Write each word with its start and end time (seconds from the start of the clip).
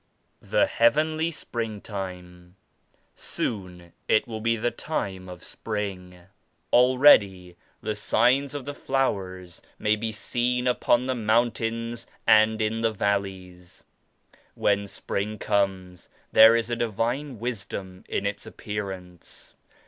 86 0.39 0.51
THE 0.51 0.65
HEAVENLY 0.65 1.29
SPRINGTIME. 1.29 2.55
"Soon 3.13 3.93
it 4.07 4.27
will 4.27 4.41
be 4.41 4.55
the 4.55 4.71
time 4.71 5.29
of 5.29 5.43
Spring. 5.43 6.21
Already 6.73 7.55
the 7.81 7.93
signs 7.93 8.55
of 8.55 8.65
the 8.65 8.73
flowers 8.73 9.61
may 9.77 9.95
be 9.95 10.11
seen 10.11 10.65
upon 10.65 11.05
the 11.05 11.13
mountains 11.13 12.07
and 12.25 12.63
in 12.63 12.81
the 12.81 12.91
valleys. 12.91 13.83
When 14.55 14.87
Spring 14.87 15.37
comes 15.37 16.09
there 16.31 16.55
is 16.55 16.71
a 16.71 16.75
Divine 16.75 17.37
Wisdom 17.37 18.03
in 18.09 18.25
its 18.25 18.47
appear 18.47 18.89
ance. 18.89 19.53